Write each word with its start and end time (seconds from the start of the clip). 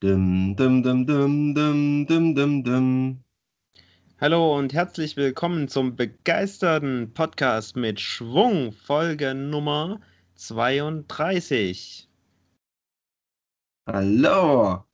Dum, 0.00 0.54
dum, 0.54 0.80
dum, 0.84 1.04
dum, 1.06 1.54
dum, 1.56 2.06
dum, 2.06 2.32
dum, 2.32 2.62
dum. 2.62 3.24
Hallo 4.20 4.56
und 4.56 4.72
herzlich 4.72 5.16
willkommen 5.16 5.66
zum 5.66 5.96
begeisterten 5.96 7.12
Podcast 7.14 7.74
mit 7.74 7.98
Schwung, 7.98 8.70
Folge 8.70 9.34
Nummer 9.34 10.00
32. 10.36 12.08
Hallo. 13.88 14.84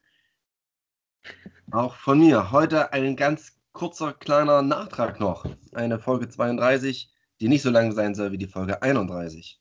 Auch 1.71 1.96
von 1.96 2.21
mir 2.21 2.50
heute 2.50 2.95
ein 2.95 3.14
ganz 3.14 3.61
kurzer 3.75 4.14
kleiner 4.14 4.62
Nachtrag 4.62 5.21
noch. 5.21 5.45
Eine 5.75 5.98
Folge 5.98 6.30
32, 6.30 7.12
die 7.43 7.48
nicht 7.48 7.61
so 7.61 7.68
lang 7.68 7.93
sein 7.93 8.14
soll 8.14 8.32
wie 8.32 8.39
die 8.39 8.48
Folge 8.48 8.80
31. 8.80 9.61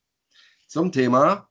Zum 0.68 0.94
Thema 0.94 1.50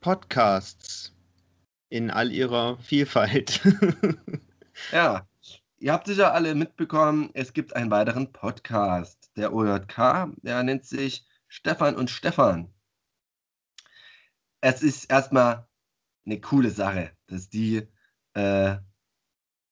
Podcasts 0.00 1.12
in 1.90 2.10
all 2.10 2.30
ihrer 2.30 2.78
Vielfalt. 2.78 3.60
Ja, 4.92 5.26
ihr 5.78 5.92
habt 5.92 6.06
sicher 6.06 6.32
alle 6.32 6.54
mitbekommen, 6.54 7.30
es 7.34 7.52
gibt 7.52 7.74
einen 7.74 7.90
weiteren 7.90 8.32
Podcast. 8.32 9.32
Der 9.36 9.52
OJK, 9.52 10.28
der 10.42 10.62
nennt 10.62 10.84
sich 10.84 11.26
Stefan 11.48 11.96
und 11.96 12.10
Stefan. 12.10 12.72
Es 14.60 14.84
ist 14.84 15.06
erstmal 15.10 15.66
eine 16.26 16.40
coole 16.40 16.70
Sache, 16.70 17.10
dass 17.26 17.48
die 17.48 17.88
äh, 18.34 18.76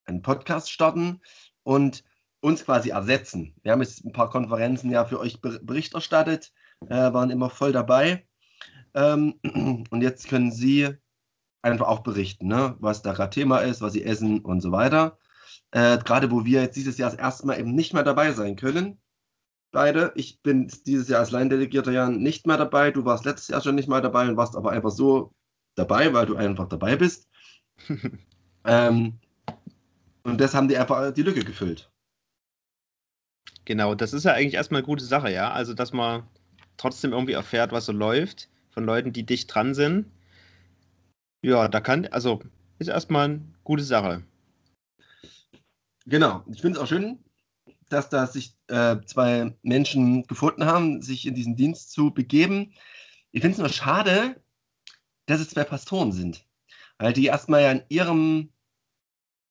einen 0.03 0.21
Podcast 0.21 0.69
starten 0.71 1.21
und 1.63 2.03
uns 2.41 2.65
quasi 2.65 2.89
ersetzen. 2.89 3.55
Wir 3.63 3.71
haben 3.71 3.81
jetzt 3.81 4.03
ein 4.03 4.11
paar 4.11 4.29
Konferenzen 4.29 4.91
ja 4.91 5.05
für 5.05 5.21
euch 5.21 5.39
ber- 5.39 5.59
Bericht 5.59 5.93
erstattet, 5.93 6.51
äh, 6.89 7.13
waren 7.13 7.29
immer 7.29 7.49
voll 7.49 7.71
dabei. 7.71 8.26
Ähm, 8.93 9.35
und 9.89 10.01
jetzt 10.01 10.27
können 10.27 10.51
sie 10.51 10.95
einfach 11.61 11.87
auch 11.87 11.99
berichten, 11.99 12.47
ne? 12.47 12.75
was 12.79 13.01
da 13.01 13.13
gerade 13.13 13.31
Thema 13.31 13.59
ist, 13.59 13.81
was 13.81 13.93
sie 13.93 14.03
essen 14.03 14.39
und 14.39 14.61
so 14.61 14.71
weiter. 14.71 15.17
Äh, 15.71 15.97
gerade 15.97 16.31
wo 16.31 16.45
wir 16.45 16.61
jetzt 16.61 16.77
dieses 16.77 16.97
Jahr 16.97 17.09
das 17.09 17.19
erste 17.19 17.45
Mal 17.45 17.59
eben 17.59 17.75
nicht 17.75 17.93
mehr 17.93 18.03
dabei 18.03 18.31
sein 18.31 18.55
können. 18.55 18.99
Beide. 19.71 20.13
Ich 20.15 20.41
bin 20.41 20.71
dieses 20.85 21.09
Jahr 21.09 21.19
als 21.19 21.31
Laiendelegierter 21.31 21.91
ja 21.91 22.09
nicht 22.09 22.47
mehr 22.47 22.57
dabei. 22.57 22.91
Du 22.91 23.03
warst 23.03 23.25
letztes 23.25 23.49
Jahr 23.49 23.61
schon 23.61 23.75
nicht 23.75 23.89
mal 23.89 24.01
dabei 24.01 24.27
und 24.29 24.37
warst 24.37 24.55
aber 24.55 24.71
einfach 24.71 24.91
so 24.91 25.33
dabei, 25.75 26.13
weil 26.13 26.25
du 26.25 26.37
einfach 26.37 26.69
dabei 26.69 26.95
bist. 26.95 27.27
ähm, 28.65 29.19
und 30.23 30.41
das 30.41 30.53
haben 30.53 30.67
die 30.67 30.77
einfach 30.77 31.11
die 31.13 31.23
Lücke 31.23 31.43
gefüllt. 31.43 31.91
genau, 33.65 33.93
das 33.93 34.13
ist 34.13 34.23
ja 34.23 34.33
eigentlich 34.33 34.55
erstmal 34.55 34.79
eine 34.79 34.87
gute 34.87 35.05
Sache, 35.05 35.31
ja. 35.31 35.51
Also, 35.51 35.73
dass 35.73 35.91
man 35.91 36.23
trotzdem 36.77 37.11
irgendwie 37.11 37.33
erfährt, 37.33 37.71
was 37.71 37.85
so 37.85 37.91
läuft, 37.91 38.49
von 38.77 38.85
Leuten, 38.85 39.11
die 39.11 39.25
dicht 39.25 39.51
dran 39.51 39.73
sind. 39.73 40.05
Ja, 41.41 41.67
da 41.67 41.81
kann, 41.81 42.05
also, 42.05 42.43
ist 42.77 42.89
erstmal 42.89 43.25
eine 43.25 43.41
gute 43.63 43.81
Sache. 43.81 44.23
Genau. 46.05 46.43
Ich 46.45 46.61
finde 46.61 46.77
es 46.77 46.83
auch 46.83 46.87
schön, 46.87 47.17
dass 47.89 48.09
da 48.09 48.27
sich 48.27 48.55
äh, 48.67 48.97
zwei 49.07 49.51
Menschen 49.63 50.27
gefunden 50.27 50.65
haben, 50.65 51.01
sich 51.01 51.25
in 51.25 51.33
diesen 51.33 51.55
Dienst 51.55 51.91
zu 51.91 52.11
begeben. 52.11 52.71
Ich 53.31 53.41
finde 53.41 53.53
es 53.53 53.57
nur 53.57 53.69
schade, 53.69 54.39
dass 55.25 55.41
es 55.41 55.49
zwei 55.49 55.63
Pastoren 55.63 56.11
sind, 56.11 56.45
weil 56.99 57.13
die 57.13 57.25
erstmal 57.25 57.63
ja 57.63 57.71
in 57.71 57.81
ihrem 57.89 58.51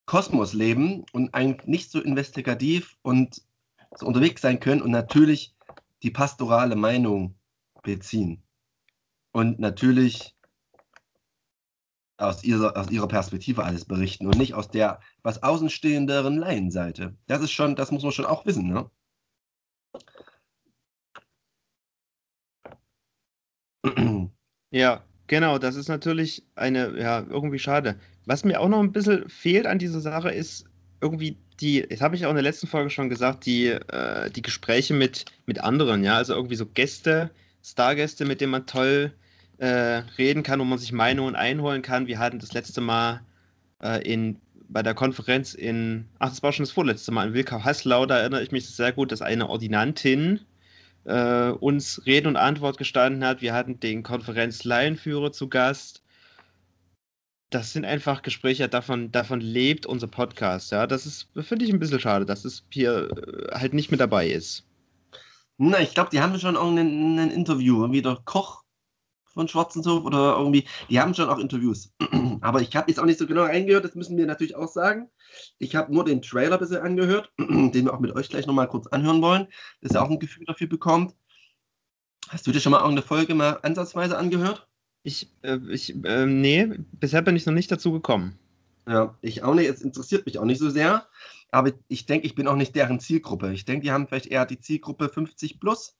Kosmos 0.06 0.52
leben 0.52 1.05
und 1.12 1.34
eigentlich 1.34 1.66
nicht 1.66 1.90
so 1.90 2.00
investigativ 2.00 2.96
und 3.02 3.42
so 3.96 4.06
unterwegs 4.06 4.42
sein 4.42 4.61
können 4.61 4.83
und 4.83 4.92
natürlich 4.92 5.56
die 6.05 6.12
pastorale 6.12 6.77
Meinung 6.77 7.34
beziehen. 7.83 8.45
Und 9.37 9.59
natürlich 9.59 10.34
aus 12.17 12.42
ihrer, 12.42 12.75
aus 12.75 12.91
ihrer 12.91 13.06
Perspektive 13.06 13.65
alles 13.65 13.84
berichten 13.84 14.27
und 14.27 14.39
nicht 14.39 14.55
aus 14.55 14.70
der 14.70 14.98
was 15.23 15.42
außenstehenderen 15.42 16.39
Laienseite. 16.39 17.14
Das 17.27 17.42
ist 17.42 17.51
schon, 17.51 17.77
das 17.77 17.91
muss 17.91 18.02
man 18.02 18.13
schon 18.13 18.25
auch 18.25 18.46
wissen, 18.46 18.67
ne? 18.67 18.91
Ja, 24.70 25.05
genau, 25.27 25.58
das 25.58 25.77
ist 25.77 25.89
natürlich 25.89 26.42
eine, 26.55 26.98
ja, 26.98 27.20
irgendwie 27.29 27.58
schade. 27.58 28.01
Was 28.25 28.42
mir 28.42 28.58
auch 28.58 28.69
noch 28.70 28.80
ein 28.80 28.92
bisschen 28.92 29.29
fehlt 29.29 29.67
an 29.67 29.79
dieser 29.79 30.01
Sache 30.01 30.30
ist 30.30 30.64
irgendwie 31.02 31.36
die, 31.61 31.86
das 31.86 32.01
habe 32.01 32.17
ich 32.17 32.25
auch 32.25 32.30
in 32.30 32.36
der 32.36 32.42
letzten 32.42 32.69
Folge 32.69 32.89
schon 32.89 33.11
gesagt, 33.11 33.45
die, 33.45 33.67
äh, 33.67 34.30
die 34.30 34.41
Gespräche 34.41 34.95
mit, 34.95 35.27
mit 35.45 35.61
anderen, 35.61 36.05
ja, 36.05 36.17
also 36.17 36.33
irgendwie 36.33 36.57
so 36.57 36.64
Gäste, 36.64 37.30
Stargäste, 37.63 38.25
mit 38.25 38.41
denen 38.41 38.52
man 38.52 38.64
toll 38.64 39.13
äh, 39.58 40.02
reden 40.18 40.42
kann, 40.42 40.61
wo 40.61 40.64
man 40.64 40.78
sich 40.78 40.92
Meinungen 40.92 41.34
einholen 41.34 41.83
kann. 41.83 42.06
Wir 42.06 42.18
hatten 42.18 42.39
das 42.39 42.52
letzte 42.52 42.80
Mal 42.80 43.22
äh, 43.83 44.02
in, 44.02 44.40
bei 44.68 44.83
der 44.83 44.94
Konferenz 44.94 45.55
in, 45.55 46.06
ach, 46.18 46.30
das 46.30 46.42
war 46.42 46.52
schon 46.52 46.64
das 46.64 46.72
vorletzte 46.72 47.12
Mal 47.12 47.28
in 47.28 47.34
Wilkau-Haslau, 47.34 48.06
da 48.06 48.18
erinnere 48.18 48.42
ich 48.42 48.52
mich 48.52 48.68
sehr 48.68 48.92
gut, 48.92 49.12
dass 49.12 49.22
eine 49.22 49.48
Ordinantin 49.48 50.40
äh, 51.05 51.50
uns 51.50 52.02
Rede 52.05 52.28
und 52.28 52.36
Antwort 52.36 52.78
gestanden 52.78 53.24
hat. 53.24 53.40
Wir 53.40 53.55
hatten 53.55 53.80
den 53.80 54.02
Konferenz-Laienführer 54.02 55.33
zu 55.33 55.48
Gast. 55.48 56.02
Das 57.50 57.72
sind 57.72 57.84
einfach 57.84 58.22
Gespräche, 58.22 58.68
davon, 58.68 59.12
davon 59.12 59.40
lebt 59.40 59.86
unser 59.86 60.08
Podcast. 60.08 60.72
Ja, 60.72 60.86
das 60.86 61.06
ist, 61.06 61.28
finde 61.42 61.64
ich 61.64 61.72
ein 61.72 61.78
bisschen 61.78 62.00
schade, 62.00 62.27
dass 62.27 62.45
es 62.45 62.64
hier 62.70 63.08
äh, 63.16 63.55
halt 63.56 63.72
nicht 63.72 63.90
mit 63.90 64.00
dabei 64.00 64.28
ist. 64.28 64.64
Na, 65.58 65.80
ich 65.80 65.95
glaube, 65.95 66.11
die 66.11 66.20
haben 66.20 66.39
schon 66.39 66.56
auch 66.56 66.68
ein, 66.68 67.18
ein 67.18 67.30
Interview, 67.30 67.80
irgendwie 67.80 68.02
der 68.02 68.18
Koch 68.24 68.65
von 69.36 69.48
Schwarzenshof 69.48 70.05
oder 70.05 70.36
irgendwie, 70.39 70.67
die 70.89 70.98
haben 70.98 71.14
schon 71.14 71.29
auch 71.29 71.39
Interviews. 71.39 71.92
Aber 72.41 72.63
ich 72.63 72.74
habe 72.74 72.91
jetzt 72.91 72.98
auch 72.98 73.05
nicht 73.05 73.19
so 73.19 73.27
genau 73.27 73.42
reingehört, 73.42 73.85
das 73.85 73.95
müssen 73.95 74.17
wir 74.17 74.27
natürlich 74.27 74.57
auch 74.57 74.69
sagen. 74.69 75.11
Ich 75.58 75.77
habe 75.77 75.92
nur 75.92 76.05
den 76.07 76.23
Trailer 76.23 76.57
bisher 76.57 76.83
angehört, 76.83 77.30
den 77.39 77.85
wir 77.85 77.92
auch 77.92 78.01
mit 78.01 78.17
euch 78.17 78.30
gleich 78.30 78.46
nochmal 78.46 78.67
kurz 78.67 78.86
anhören 78.86 79.20
wollen, 79.20 79.46
dass 79.83 79.92
ihr 79.92 80.02
auch 80.02 80.11
ein 80.11 80.19
Gefühl 80.19 80.46
dafür 80.46 80.69
bekommt. 80.69 81.14
Hast 82.29 82.46
du 82.46 82.51
dir 82.51 82.61
schon 82.61 82.73
mal 82.73 82.79
irgendeine 82.79 83.07
Folge 83.07 83.35
mal 83.35 83.61
ansatzweise 83.63 84.17
angehört? 84.17 84.67
Ich, 85.02 85.30
äh, 85.42 85.58
ich, 85.69 85.95
äh, 86.05 86.25
nee, 86.25 86.67
bisher 86.92 87.20
bin 87.20 87.36
ich 87.36 87.45
noch 87.45 87.52
nicht 87.52 87.70
dazu 87.70 87.92
gekommen. 87.92 88.39
Ja, 88.89 89.17
ich 89.20 89.42
auch 89.42 89.55
nicht. 89.55 89.69
Es 89.69 89.83
interessiert 89.83 90.25
mich 90.25 90.39
auch 90.39 90.45
nicht 90.45 90.58
so 90.58 90.70
sehr. 90.70 91.07
Aber 91.51 91.73
ich 91.89 92.07
denke, 92.07 92.27
ich 92.27 92.35
bin 92.35 92.48
auch 92.48 92.57
nicht 92.57 92.75
deren 92.75 93.01
Zielgruppe. 93.01 93.52
Ich 93.52 93.67
denke, 93.67 93.85
die 93.85 93.92
haben 93.92 94.08
vielleicht 94.08 94.27
eher 94.27 94.46
die 94.46 94.58
Zielgruppe 94.58 95.11
50 95.11 95.61
plus. 95.61 95.95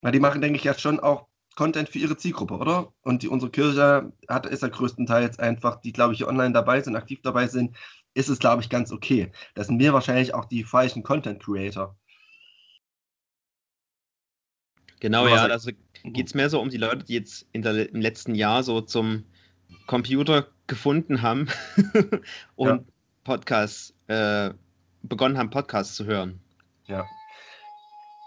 Weil 0.00 0.12
die 0.12 0.20
machen, 0.20 0.40
denke 0.40 0.56
ich, 0.56 0.64
ja 0.64 0.74
schon 0.74 1.00
auch 1.00 1.28
Content 1.58 1.88
für 1.88 1.98
ihre 1.98 2.16
Zielgruppe, 2.16 2.54
oder? 2.54 2.92
Und 3.02 3.24
die, 3.24 3.28
unsere 3.28 3.50
Kirche 3.50 4.12
hat, 4.28 4.46
ist 4.46 4.62
ja 4.62 4.68
größtenteils 4.68 5.40
einfach, 5.40 5.80
die, 5.80 5.92
glaube 5.92 6.12
ich, 6.12 6.18
hier 6.18 6.28
online 6.28 6.52
dabei 6.52 6.80
sind, 6.80 6.94
aktiv 6.94 7.18
dabei 7.24 7.48
sind, 7.48 7.76
ist 8.14 8.28
es, 8.28 8.38
glaube 8.38 8.62
ich, 8.62 8.68
ganz 8.68 8.92
okay. 8.92 9.32
Das 9.56 9.66
sind 9.66 9.80
wir 9.80 9.92
wahrscheinlich 9.92 10.34
auch 10.34 10.44
die 10.44 10.62
falschen 10.62 11.02
Content 11.02 11.42
Creator. 11.42 11.96
Genau, 15.00 15.26
ja, 15.26 15.46
also 15.46 15.72
geht 16.04 16.28
es 16.28 16.34
mehr 16.34 16.48
so 16.48 16.60
um 16.60 16.70
die 16.70 16.76
Leute, 16.76 17.04
die 17.04 17.14
jetzt 17.14 17.48
der, 17.52 17.92
im 17.92 18.00
letzten 18.00 18.36
Jahr 18.36 18.62
so 18.62 18.80
zum 18.80 19.24
Computer 19.88 20.46
gefunden 20.68 21.22
haben 21.22 21.48
und 22.54 22.68
Ja. 22.68 22.78
Podcasts, 23.24 23.92
äh, 24.06 24.50
begonnen 25.02 25.36
haben, 25.36 25.50
Podcasts 25.50 25.96
zu 25.96 26.04
hören. 26.04 26.38
Ja. 26.86 27.04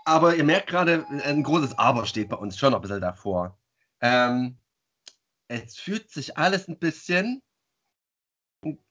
Aber 0.05 0.35
ihr 0.35 0.43
merkt 0.43 0.67
gerade, 0.67 1.05
ein 1.07 1.43
großes 1.43 1.77
Aber 1.77 2.05
steht 2.05 2.29
bei 2.29 2.35
uns 2.35 2.57
schon 2.57 2.71
noch 2.71 2.79
ein 2.79 2.81
bisschen 2.81 3.01
davor. 3.01 3.57
Ähm, 3.99 4.57
es 5.47 5.77
fühlt 5.77 6.09
sich 6.09 6.37
alles 6.37 6.67
ein 6.67 6.79
bisschen 6.79 7.41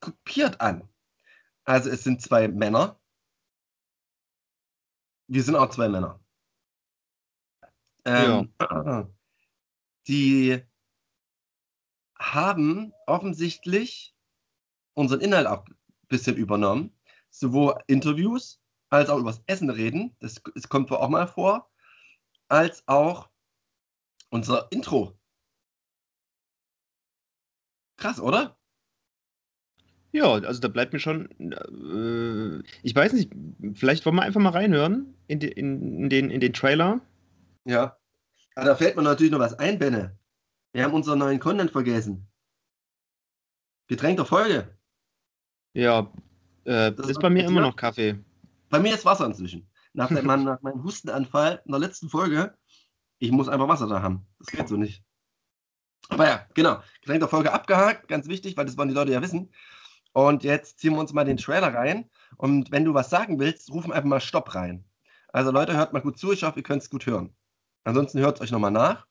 kopiert 0.01 0.61
an. 0.61 0.89
Also 1.65 1.91
es 1.91 2.05
sind 2.05 2.23
zwei 2.23 2.49
Männer. 2.49 3.01
Wir 5.29 5.43
sind 5.43 5.57
auch 5.57 5.71
zwei 5.71 5.89
Männer. 5.89 6.21
Ähm, 8.05 8.53
Die 10.07 10.63
haben 12.19 12.93
offensichtlich 13.07 14.15
unseren 14.95 15.21
Inhalt 15.21 15.47
auch 15.47 15.67
ein 15.67 15.77
bisschen 16.09 16.37
übernommen. 16.37 16.97
Sowohl 17.31 17.81
Interviews 17.87 18.60
als 18.91 19.09
auch 19.09 19.19
übers 19.19 19.43
Essen 19.47 19.71
reden. 19.71 20.15
Das, 20.21 20.43
das 20.55 20.69
kommt 20.69 20.91
wohl 20.91 20.99
auch 20.99 21.09
mal 21.09 21.27
vor. 21.27 21.71
Als 22.49 22.87
auch 22.89 23.31
unser 24.31 24.71
Intro. 24.71 25.17
Krass, 27.97 28.21
oder? 28.21 28.57
Ja, 30.13 30.33
also 30.33 30.61
da 30.61 30.69
bleibt 30.69 30.93
mir 30.93 30.99
schon, 30.99 31.31
äh, 31.39 32.63
ich 32.83 32.97
weiß 32.97 33.13
nicht, 33.13 33.31
vielleicht 33.75 34.05
wollen 34.05 34.17
wir 34.17 34.23
einfach 34.23 34.41
mal 34.41 34.51
reinhören 34.51 35.15
in, 35.29 35.39
de, 35.39 35.51
in, 35.51 36.01
in, 36.01 36.09
den, 36.09 36.31
in 36.31 36.41
den 36.41 36.53
Trailer. 36.53 37.01
Ja. 37.65 37.97
Aber 38.57 38.67
da 38.67 38.75
fällt 38.75 38.97
mir 38.97 39.03
natürlich 39.03 39.31
noch 39.31 39.39
was 39.39 39.55
ein, 39.55 39.79
Benne. 39.79 40.19
Wir 40.73 40.85
haben 40.85 40.95
unseren 40.95 41.21
neuen 41.21 41.39
Content 41.39 41.71
vergessen. 41.71 42.27
Getränk 43.87 44.17
der 44.17 44.27
Folge. 44.27 44.77
Ja, 45.75 46.13
äh, 46.65 46.93
Das 46.93 47.09
ist 47.09 47.21
bei 47.21 47.31
mir 47.31 47.45
immer 47.45 47.61
noch 47.61 47.77
Kaffee. 47.77 48.19
Bei 48.71 48.79
mir 48.79 48.95
ist 48.95 49.05
Wasser 49.05 49.27
inzwischen. 49.27 49.69
Nach, 49.93 50.09
der, 50.09 50.23
nach 50.23 50.63
meinem 50.63 50.83
Hustenanfall 50.83 51.61
in 51.65 51.73
der 51.73 51.81
letzten 51.81 52.09
Folge, 52.09 52.57
ich 53.19 53.31
muss 53.31 53.49
einfach 53.49 53.69
Wasser 53.69 53.87
da 53.87 54.01
haben. 54.01 54.27
Das 54.39 54.49
geht 54.49 54.69
so 54.69 54.77
nicht. 54.77 55.05
Aber 56.09 56.27
ja, 56.27 56.47
genau. 56.55 56.83
Getränk 57.03 57.21
der 57.21 57.29
Folge 57.29 57.53
abgehakt, 57.53 58.09
ganz 58.09 58.27
wichtig, 58.27 58.57
weil 58.57 58.65
das 58.65 58.79
wollen 58.79 58.89
die 58.89 58.95
Leute 58.95 59.13
ja 59.13 59.23
wissen. 59.23 59.53
Und 60.13 60.43
jetzt 60.43 60.81
ziehen 60.81 60.95
wir 60.95 61.01
uns 61.01 61.13
mal 61.13 61.25
den 61.25 61.37
Trailer 61.37 61.73
rein. 61.73 62.09
Und 62.37 62.73
wenn 62.73 62.85
du 62.85 62.95
was 62.95 63.11
sagen 63.11 63.39
willst, 63.39 63.71
rufen 63.71 63.93
einfach 63.93 64.09
mal 64.09 64.21
Stopp 64.21 64.55
rein. 64.55 64.85
Also 65.29 65.51
Leute, 65.51 65.77
hört 65.77 65.93
mal 65.93 66.03
gut 66.03 66.19
zu. 66.19 66.33
Ich 66.33 66.43
hoffe, 66.43 66.59
ihr 66.59 66.65
könnt 66.65 66.83
es 66.83 66.91
gut 66.91 67.07
hören. 67.07 67.35
Ansonsten 67.85 68.19
hört 68.19 68.37
es 68.37 68.41
euch 68.41 68.51
nochmal 68.51 68.73
nach. 68.73 69.07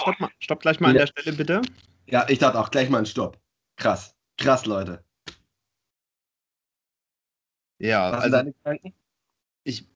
Stopp, 0.00 0.20
mal, 0.20 0.30
stopp 0.38 0.60
gleich 0.60 0.80
mal 0.80 0.88
an 0.90 0.96
Ja. 0.96 1.00
der 1.02 1.06
Stelle 1.08 1.36
bitte. 1.36 1.62
Ja, 2.06 2.26
ich 2.28 2.38
dachte 2.38 2.58
auch 2.58 2.70
gleich 2.70 2.88
mal 2.90 2.98
einen 2.98 3.06
Stopp. 3.06 3.38
Krass. 3.76 4.14
Krass, 4.36 4.66
Leute. 4.66 5.04
Ja, 7.78 8.10
sind 8.10 8.20
also 8.20 8.36
deine 8.36 8.52
Gedanken? 8.52 8.94
ich, 9.64 9.86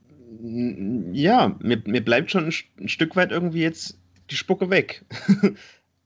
ja, 1.13 1.57
mir, 1.61 1.83
mir 1.87 2.05
bleibt 2.05 2.31
schon 2.31 2.45
ein, 2.47 2.51
St- 2.51 2.81
ein 2.81 2.89
Stück 2.89 3.15
weit 3.17 3.31
irgendwie 3.33 3.63
jetzt 3.63 3.99
die 4.31 4.37
Spucke 4.37 4.71
weg. 4.71 5.05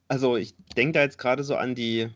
also 0.08 0.36
ich 0.36 0.54
denke 0.76 0.92
da 0.92 1.02
jetzt 1.02 1.18
gerade 1.18 1.44
so 1.44 1.56
an 1.56 1.74
die, 1.74 2.08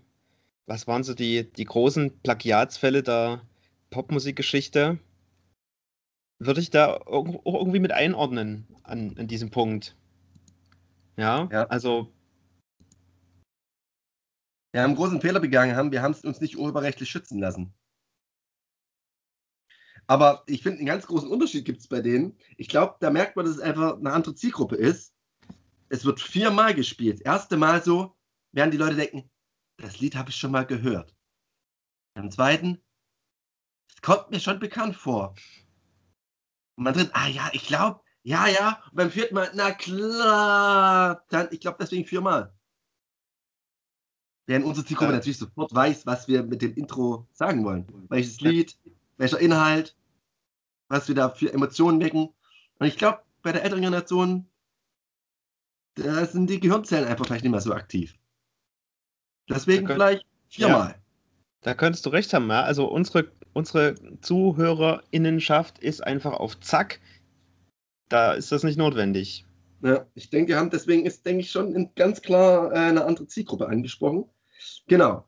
was 0.67 0.87
waren 0.87 1.05
so 1.05 1.14
die, 1.14 1.50
die 1.52 1.64
großen 1.64 2.19
Plagiatsfälle 2.23 3.02
der 3.02 3.43
Popmusikgeschichte. 3.90 4.99
Würde 6.40 6.61
ich 6.61 6.70
da 6.70 6.99
irgendwie 7.06 7.79
mit 7.79 7.93
einordnen 7.93 8.67
an, 8.82 9.14
an 9.17 9.29
diesem 9.29 9.50
Punkt. 9.50 9.94
Ja, 11.17 11.49
Ja. 11.50 11.64
also 11.67 12.12
Wir 14.75 14.81
haben 14.82 14.91
einen 14.91 14.97
großen 14.97 15.20
Fehler 15.20 15.41
begangen, 15.41 15.76
haben, 15.76 15.93
wir 15.93 16.00
haben 16.00 16.12
es 16.12 16.25
uns 16.25 16.41
nicht 16.41 16.56
urheberrechtlich 16.56 17.11
schützen 17.11 17.38
lassen. 17.38 17.75
Aber 20.06 20.43
ich 20.47 20.62
finde, 20.62 20.79
einen 20.79 20.87
ganz 20.87 21.06
großen 21.06 21.31
Unterschied 21.31 21.64
gibt 21.64 21.81
es 21.81 21.88
bei 21.88 22.00
denen. 22.00 22.38
Ich 22.56 22.69
glaube, 22.69 22.97
da 23.00 23.11
merkt 23.11 23.37
man, 23.37 23.44
dass 23.44 23.56
es 23.56 23.61
einfach 23.61 23.97
eine 23.97 24.12
andere 24.12 24.35
Zielgruppe 24.35 24.76
ist. 24.76 25.14
Es 25.91 26.05
wird 26.05 26.20
viermal 26.20 26.75
gespielt. 26.75 27.20
Erste 27.20 27.56
Mal 27.56 27.82
so, 27.85 28.17
werden 28.53 28.70
die 28.70 28.79
Leute 28.79 28.97
denken, 28.97 29.31
das 29.79 30.00
Lied 30.00 30.17
habe 30.17 30.31
ich 30.31 30.37
schon 30.37 30.53
mal 30.53 30.67
gehört. 30.67 31.15
Beim 32.15 32.31
zweiten, 32.31 32.82
es 33.94 34.00
kommt 34.00 34.31
mir 34.31 34.41
schon 34.41 34.58
bekannt 34.58 34.97
vor. 34.97 35.35
Und 36.76 36.85
beim 36.85 36.94
dritten, 36.94 37.12
ah 37.15 37.29
ja, 37.29 37.50
ich 37.53 37.67
glaube, 37.67 38.03
ja, 38.25 38.47
ja. 38.47 38.83
Und 38.91 38.97
beim 38.97 39.11
vierten 39.11 39.35
Mal, 39.35 39.51
na 39.55 39.73
klar. 39.73 41.25
Dann, 41.29 41.49
ich 41.51 41.61
glaube, 41.61 41.79
deswegen 41.81 42.07
viermal. 42.07 42.53
Während 44.47 44.65
unsere 44.67 44.87
Zielgruppe 44.87 45.13
Ja. 45.13 45.17
natürlich 45.17 45.39
sofort 45.39 45.75
weiß, 45.75 46.07
was 46.07 46.29
wir 46.29 46.43
mit 46.43 46.63
dem 46.63 46.75
Intro 46.75 47.29
sagen 47.33 47.65
wollen. 47.65 47.87
Welches 48.09 48.41
Lied, 48.41 48.77
welcher 49.17 49.39
Inhalt, 49.39 49.97
was 50.89 51.09
wir 51.09 51.15
da 51.15 51.29
für 51.31 51.53
Emotionen 51.53 52.01
wecken. 52.01 52.29
Und 52.79 52.87
ich 52.87 52.97
glaube, 52.97 53.23
bei 53.43 53.53
der 53.53 53.63
älteren 53.63 53.83
Generation, 53.83 54.47
da 55.95 56.27
sind 56.27 56.49
die 56.49 56.59
Gehirnzellen 56.61 57.07
einfach 57.09 57.27
vielleicht 57.27 57.45
nicht 57.45 57.53
mehr 57.53 57.61
so 57.61 57.73
aktiv. 57.73 58.19
Deswegen 59.49 59.87
könnt- 59.87 59.97
vielleicht 59.97 60.27
viermal. 60.49 61.01
Da 61.61 61.75
könntest 61.75 62.05
du 62.07 62.11
recht 62.11 62.33
haben, 62.35 62.49
ja. 62.49 62.63
Also 62.63 62.87
unsere, 62.87 63.31
unsere 63.53 63.95
ZuhörerInnenschaft 64.21 65.79
ist 65.79 66.03
einfach 66.03 66.33
auf 66.33 66.59
Zack. 66.61 67.01
Da 68.12 68.35
ist 68.35 68.53
das 68.53 68.62
nicht 68.62 68.76
notwendig. 68.76 69.47
Ja, 69.81 70.06
ich 70.12 70.29
denke, 70.29 70.50
wir 70.50 70.59
haben 70.59 70.69
deswegen 70.69 71.06
ist, 71.06 71.25
denke 71.25 71.41
ich, 71.41 71.50
schon 71.50 71.75
in, 71.75 71.94
ganz 71.94 72.20
klar 72.20 72.70
äh, 72.70 72.76
eine 72.76 73.06
andere 73.06 73.26
Zielgruppe 73.26 73.67
angesprochen. 73.67 74.29
Genau. 74.87 75.26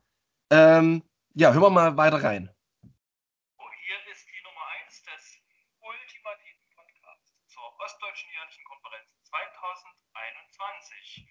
Ähm, 0.51 1.03
ja, 1.33 1.55
hören 1.55 1.63
wir 1.63 1.71
mal 1.71 1.97
weiter 1.97 2.23
rein. 2.23 2.51
Oh, 2.83 3.65
hier 3.87 4.13
ist 4.13 4.27
die 4.27 4.45
Nummer 4.45 4.61
1 4.85 5.03
des 5.03 5.41
ultimativen 5.81 6.61
Podcasts 6.77 7.33
zur 7.47 7.63
Ostdeutschen 7.83 8.29
Jährlichen 8.37 8.65
Konferenz 8.65 9.09
2021. 9.31 11.27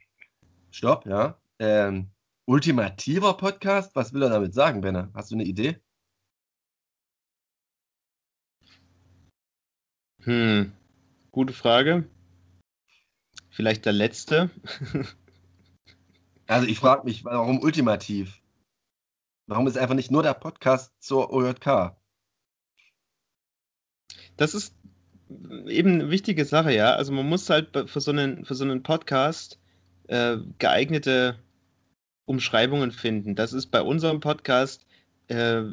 Stopp, 0.71 1.05
ja. 1.05 1.37
Ähm, 1.59 2.09
ultimativer 2.45 3.37
Podcast? 3.37 3.95
Was 3.95 4.11
will 4.11 4.23
er 4.23 4.29
damit 4.29 4.55
sagen, 4.55 4.81
Benne? 4.81 5.11
Hast 5.13 5.29
du 5.29 5.35
eine 5.35 5.43
Idee? 5.43 5.79
Hm, 10.23 10.73
gute 11.33 11.51
Frage. 11.51 12.07
Vielleicht 13.49 13.85
der 13.85 13.93
letzte. 13.93 14.49
Also 16.45 16.67
ich 16.67 16.77
frage 16.77 17.05
mich, 17.05 17.23
warum 17.23 17.61
ultimativ? 17.61 18.41
Warum 19.47 19.65
ist 19.65 19.77
einfach 19.77 19.95
nicht 19.95 20.11
nur 20.11 20.23
der 20.23 20.33
Podcast 20.33 20.91
zur 20.99 21.31
OJK? 21.31 21.95
Das 24.35 24.53
ist 24.53 24.75
eben 25.67 25.93
eine 25.93 26.11
wichtige 26.11 26.43
Sache, 26.43 26.73
ja. 26.73 26.95
Also 26.95 27.13
man 27.13 27.27
muss 27.29 27.49
halt 27.49 27.69
für 27.89 28.01
so 28.01 28.11
einen, 28.11 28.43
für 28.43 28.55
so 28.55 28.65
einen 28.65 28.83
Podcast 28.83 29.57
äh, 30.09 30.35
geeignete 30.59 31.39
Umschreibungen 32.25 32.91
finden. 32.91 33.35
Das 33.35 33.53
ist 33.53 33.67
bei 33.67 33.81
unserem 33.81 34.19
Podcast 34.19 34.85
äh, 35.29 35.63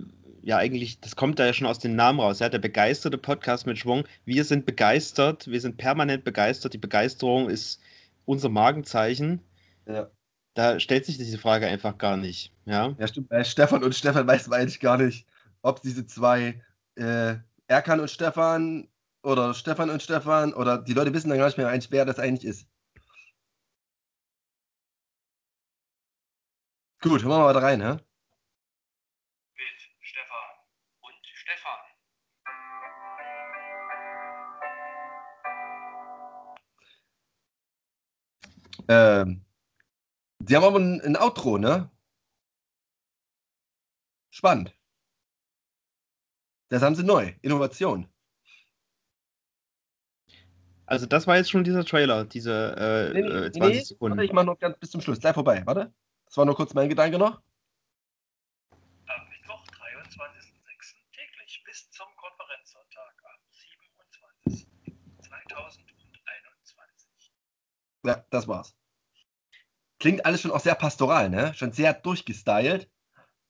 ja 0.42 0.56
eigentlich, 0.56 1.00
das 1.00 1.16
kommt 1.16 1.38
da 1.38 1.46
ja 1.46 1.52
schon 1.52 1.66
aus 1.66 1.78
dem 1.78 1.94
Namen 1.94 2.20
raus, 2.20 2.38
ja, 2.38 2.48
der 2.48 2.58
begeisterte 2.58 3.18
Podcast 3.18 3.66
mit 3.66 3.78
Schwung. 3.78 4.04
Wir 4.24 4.44
sind 4.44 4.66
begeistert, 4.66 5.46
wir 5.46 5.60
sind 5.60 5.76
permanent 5.76 6.24
begeistert. 6.24 6.72
Die 6.74 6.78
Begeisterung 6.78 7.48
ist 7.48 7.80
unser 8.24 8.48
Markenzeichen. 8.48 9.40
Ja. 9.86 10.10
Da 10.54 10.80
stellt 10.80 11.06
sich 11.06 11.16
diese 11.18 11.38
Frage 11.38 11.66
einfach 11.66 11.98
gar 11.98 12.16
nicht, 12.16 12.52
ja. 12.64 12.94
Ja, 12.98 13.06
stimmt. 13.06 13.28
Bei 13.28 13.44
Stefan 13.44 13.84
und 13.84 13.94
Stefan 13.94 14.26
weiß 14.26 14.48
man 14.48 14.60
eigentlich 14.60 14.80
gar 14.80 14.98
nicht, 14.98 15.26
ob 15.62 15.80
diese 15.82 16.06
zwei 16.06 16.60
äh, 16.96 17.36
Erkan 17.68 18.00
und 18.00 18.10
Stefan 18.10 18.88
oder 19.22 19.54
Stefan 19.54 19.90
und 19.90 20.02
Stefan 20.02 20.52
oder 20.54 20.78
die 20.78 20.94
Leute 20.94 21.14
wissen 21.14 21.28
dann 21.28 21.38
gar 21.38 21.46
nicht 21.46 21.58
mehr 21.58 21.68
eigentlich, 21.68 21.90
wer 21.92 22.04
das 22.04 22.18
eigentlich 22.18 22.44
ist. 22.44 22.66
Gut, 27.02 27.22
hören 27.22 27.30
wir 27.30 27.38
mal 27.38 27.46
weiter 27.46 27.62
rein, 27.62 27.80
hä? 27.82 27.96
Ähm, 38.90 39.44
sie 40.44 40.56
haben 40.56 40.64
aber 40.64 40.80
ein, 40.80 41.00
ein 41.02 41.16
Outro, 41.16 41.58
ne? 41.58 41.88
Spannend. 44.30 44.74
Das 46.70 46.82
haben 46.82 46.96
sie 46.96 47.04
neu. 47.04 47.32
Innovation. 47.42 48.08
Also 50.86 51.06
das 51.06 51.28
war 51.28 51.36
jetzt 51.36 51.50
schon 51.50 51.62
dieser 51.62 51.84
Trailer, 51.84 52.24
diese 52.24 52.74
äh, 52.76 53.12
Nee, 53.14 53.22
nee, 53.22 53.28
äh, 53.28 53.40
nee, 53.42 53.50
20 53.52 53.60
Warte, 53.60 53.84
Sekunden. 53.84 54.18
ich 54.20 54.32
mache 54.32 54.46
noch 54.46 54.58
ganz 54.58 54.76
bis 54.78 54.90
zum 54.90 55.00
Schluss. 55.00 55.20
Gleich 55.20 55.34
vorbei. 55.34 55.62
Warte. 55.64 55.92
Das 56.26 56.36
war 56.36 56.44
nur 56.44 56.56
kurz 56.56 56.74
mein 56.74 56.88
Gedanke 56.88 57.16
noch. 57.16 57.40
Am 59.06 59.28
Mittwoch, 59.28 59.64
23.06. 59.68 60.94
täglich 61.12 61.62
bis 61.64 61.88
zum 61.92 62.08
Konferenzsonntag 62.16 63.14
am 63.22 63.38
27. 63.52 64.66
2021. 65.20 67.32
Ja, 68.04 68.24
das 68.30 68.48
war's. 68.48 68.74
Klingt 70.00 70.24
alles 70.24 70.40
schon 70.40 70.50
auch 70.50 70.60
sehr 70.60 70.74
pastoral, 70.74 71.28
ne? 71.28 71.52
Schon 71.54 71.72
sehr 71.72 71.92
durchgestylt. 71.92 72.90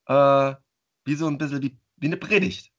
Äh, 0.07 0.55
wie 1.05 1.15
so 1.15 1.29
ein 1.29 1.39
bisschen 1.39 1.63
wie, 1.63 1.79
wie 1.97 2.07
eine 2.07 2.17
Predigt. 2.17 2.73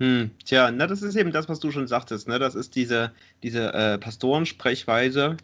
Hm, 0.00 0.32
tja, 0.44 0.70
na, 0.72 0.88
das 0.88 1.02
ist 1.02 1.14
eben 1.14 1.30
das, 1.30 1.48
was 1.48 1.60
du 1.60 1.70
schon 1.70 1.86
sagtest, 1.86 2.26
ne? 2.26 2.40
Das 2.40 2.56
ist 2.56 2.74
diese, 2.74 3.14
diese 3.44 3.72
äh, 3.72 3.98
Pastorensprechweise, 3.98 5.36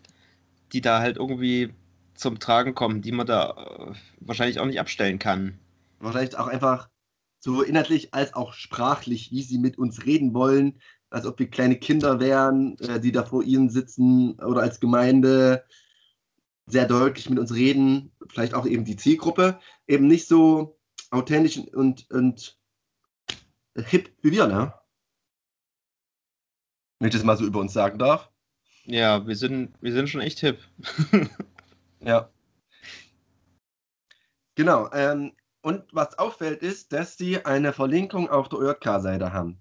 die 0.73 0.80
da 0.80 0.99
halt 0.99 1.16
irgendwie 1.16 1.73
zum 2.14 2.40
Tragen 2.40 2.75
kommt, 2.75 3.04
die 3.04 3.12
man 3.12 3.26
da 3.26 3.50
äh, 3.50 3.95
wahrscheinlich 4.18 4.59
auch 4.59 4.66
nicht 4.66 4.80
abstellen 4.80 5.21
kann. 5.21 5.61
Wahrscheinlich 6.00 6.37
auch 6.37 6.49
einfach 6.49 6.90
so 7.38 7.62
inhaltlich 7.62 8.12
als 8.12 8.35
auch 8.35 8.52
sprachlich, 8.52 9.30
wie 9.30 9.42
sie 9.42 9.59
mit 9.59 9.78
uns 9.78 10.04
reden 10.04 10.35
wollen, 10.35 10.80
als 11.11 11.27
ob 11.27 11.38
wir 11.38 11.49
kleine 11.49 11.77
Kinder 11.77 12.21
wären, 12.21 12.79
äh, 12.79 13.00
die 13.00 13.12
da 13.12 13.25
vor 13.25 13.43
ihnen 13.43 13.71
sitzen 13.71 14.38
oder 14.41 14.62
als 14.62 14.81
Gemeinde 14.81 15.65
sehr 16.67 16.87
deutlich 16.87 17.31
mit 17.31 17.38
uns 17.38 17.55
reden. 17.55 18.12
Vielleicht 18.29 18.55
auch 18.55 18.67
eben 18.67 18.85
die 18.85 18.97
Zielgruppe. 18.97 19.59
Eben 19.87 20.07
nicht 20.07 20.29
so 20.29 20.79
authentisch 21.11 21.59
und, 21.59 22.11
und 22.11 22.59
hip 23.77 24.11
wie 24.23 24.33
wir, 24.33 24.47
ne? 24.47 24.75
Wenn 26.99 27.09
ich 27.09 27.15
das 27.15 27.25
mal 27.25 27.37
so 27.37 27.45
über 27.45 27.61
uns 27.61 27.73
sagen 27.73 27.99
darf. 27.99 28.31
Ja, 28.85 29.27
wir 29.27 29.37
sind, 29.37 29.75
wir 29.81 29.93
sind 29.93 30.09
schon 30.09 30.21
echt 30.21 30.41
hip. 30.41 30.59
Ja. 32.00 32.31
Genau. 34.55 34.88
Ähm, 34.93 35.33
und 35.62 35.85
was 35.93 36.19
auffällt, 36.19 36.62
ist, 36.62 36.93
dass 36.93 37.17
sie 37.17 37.45
eine 37.45 37.73
Verlinkung 37.73 38.31
auf 38.31 38.49
der 38.49 38.61
OJK-Seite 38.61 39.33
haben. 39.33 39.61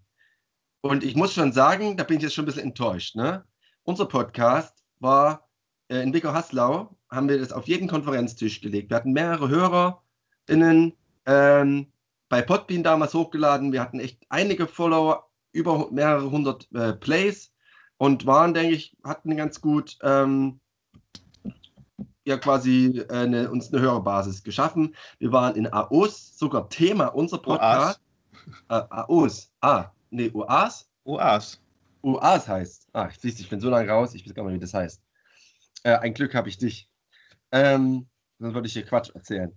Und 0.81 1.03
ich 1.03 1.15
muss 1.15 1.33
schon 1.33 1.51
sagen, 1.51 1.97
da 1.97 2.03
bin 2.03 2.17
ich 2.17 2.23
jetzt 2.23 2.35
schon 2.35 2.43
ein 2.43 2.47
bisschen 2.47 2.63
enttäuscht. 2.63 3.15
Ne? 3.15 3.43
Unser 3.83 4.05
Podcast 4.05 4.83
war 4.99 5.47
äh, 5.89 6.01
in 6.01 6.13
Wicker 6.13 6.33
Haslau, 6.33 6.97
haben 7.09 7.29
wir 7.29 7.39
das 7.39 7.51
auf 7.51 7.67
jeden 7.67 7.87
Konferenztisch 7.87 8.61
gelegt. 8.61 8.89
Wir 8.89 8.97
hatten 8.97 9.13
mehrere 9.13 9.49
HörerInnen 9.49 10.93
ähm, 11.25 11.87
bei 12.29 12.41
Podbean 12.41 12.83
damals 12.83 13.13
hochgeladen. 13.13 13.71
Wir 13.71 13.81
hatten 13.81 13.99
echt 13.99 14.21
einige 14.29 14.67
Follower, 14.67 15.29
über 15.53 15.89
mehrere 15.91 16.29
hundert 16.29 16.71
äh, 16.73 16.93
Plays 16.93 17.51
und 17.97 18.25
waren, 18.25 18.53
denke 18.53 18.75
ich, 18.75 18.95
hatten 19.03 19.35
ganz 19.35 19.61
gut 19.61 19.97
ähm, 20.03 20.59
ja 22.25 22.37
quasi 22.37 23.03
äh, 23.09 23.13
eine, 23.13 23.49
uns 23.49 23.73
eine 23.73 23.81
Hörerbasis 23.81 24.43
geschaffen. 24.43 24.95
Wir 25.19 25.31
waren 25.31 25.55
in 25.55 25.71
AOS, 25.71 26.37
sogar 26.37 26.69
Thema 26.69 27.07
unser 27.07 27.39
Podcast. 27.39 28.01
Äh, 28.69 28.81
AOS. 28.89 29.51
Ah, 29.61 29.91
nee, 30.09 30.31
OAS? 30.33 30.89
OAS. 31.03 31.61
OAS 32.01 32.47
heißt. 32.47 32.87
Ah, 32.93 33.09
ich, 33.11 33.19
siehst, 33.19 33.39
ich 33.39 33.49
bin 33.49 33.59
so 33.59 33.69
lange 33.69 33.89
raus, 33.89 34.13
ich 34.13 34.25
weiß 34.25 34.33
gar 34.33 34.43
nicht, 34.45 34.55
wie 34.55 34.59
das 34.59 34.73
heißt. 34.73 35.01
Äh, 35.83 35.97
ein 35.97 36.13
Glück 36.13 36.35
habe 36.35 36.49
ich 36.49 36.57
dich. 36.57 36.89
Ähm, 37.51 38.07
sonst 38.39 38.53
würde 38.53 38.67
ich 38.67 38.73
hier 38.73 38.85
Quatsch 38.85 39.09
erzählen. 39.13 39.55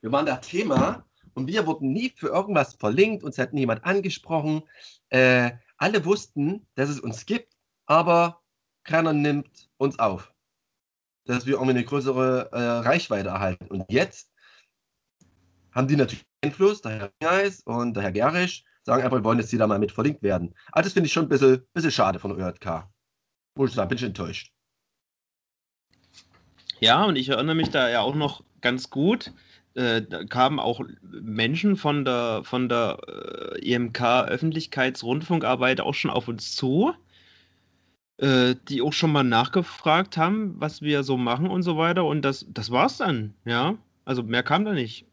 Wir 0.00 0.12
waren 0.12 0.26
da 0.26 0.36
Thema 0.36 1.04
und 1.34 1.46
wir 1.46 1.66
wurden 1.66 1.92
nie 1.92 2.12
für 2.16 2.28
irgendwas 2.28 2.74
verlinkt, 2.74 3.24
uns 3.24 3.38
hat 3.38 3.52
niemand 3.52 3.84
angesprochen. 3.84 4.62
Äh, 5.10 5.52
alle 5.76 6.04
wussten, 6.04 6.66
dass 6.74 6.88
es 6.88 7.00
uns 7.00 7.26
gibt, 7.26 7.56
aber 7.86 8.42
keiner 8.84 9.12
nimmt 9.12 9.70
uns 9.76 9.98
auf. 9.98 10.32
Dass 11.24 11.46
wir 11.46 11.54
irgendwie 11.54 11.72
eine 11.72 11.84
größere 11.84 12.50
äh, 12.52 12.58
Reichweite 12.88 13.28
erhalten. 13.28 13.66
Und 13.66 13.84
jetzt 13.90 14.32
haben 15.72 15.88
die 15.88 15.96
natürlich 15.96 16.26
Einfluss, 16.42 16.80
der 16.80 16.98
Herr 16.98 17.12
Geis 17.20 17.60
und 17.62 17.94
der 17.94 18.04
Herr 18.04 18.12
Gerisch, 18.12 18.64
sagen 18.88 19.04
einfach, 19.04 19.18
wir 19.18 19.24
wollen 19.24 19.38
jetzt 19.38 19.50
hier 19.50 19.58
da 19.58 19.66
mal 19.66 19.78
mit 19.78 19.92
verlinkt 19.92 20.22
werden. 20.22 20.54
Also 20.72 20.86
das 20.86 20.94
finde 20.94 21.06
ich 21.06 21.12
schon 21.12 21.26
ein 21.26 21.28
bisschen, 21.28 21.62
bisschen 21.74 21.90
schade 21.90 22.18
von 22.18 22.32
ÖJK. 22.32 22.88
Muss 23.54 23.70
ich 23.70 23.76
sagen, 23.76 23.88
bin 23.88 23.98
ich 23.98 24.04
enttäuscht. 24.04 24.52
Ja, 26.80 27.04
und 27.04 27.16
ich 27.16 27.28
erinnere 27.28 27.54
mich 27.54 27.70
da 27.70 27.88
ja 27.88 28.00
auch 28.00 28.14
noch 28.14 28.42
ganz 28.60 28.88
gut. 28.88 29.32
Äh, 29.74 30.02
da 30.02 30.24
kamen 30.24 30.58
auch 30.58 30.80
Menschen 31.02 31.76
von 31.76 32.04
der, 32.04 32.42
von 32.44 32.68
der 32.68 32.98
äh, 33.06 33.72
EMK 33.72 34.00
Öffentlichkeitsrundfunkarbeit 34.28 35.80
auch 35.80 35.94
schon 35.94 36.10
auf 36.10 36.28
uns 36.28 36.56
zu, 36.56 36.94
äh, 38.16 38.54
die 38.68 38.80
auch 38.80 38.92
schon 38.92 39.12
mal 39.12 39.24
nachgefragt 39.24 40.16
haben, 40.16 40.54
was 40.58 40.80
wir 40.80 41.02
so 41.02 41.18
machen 41.18 41.50
und 41.50 41.62
so 41.62 41.76
weiter. 41.76 42.06
Und 42.06 42.22
das, 42.22 42.46
das 42.48 42.70
war's 42.70 42.96
dann, 42.96 43.34
ja. 43.44 43.76
Also 44.06 44.22
mehr 44.22 44.42
kam 44.42 44.64
da 44.64 44.72
nicht. 44.72 45.07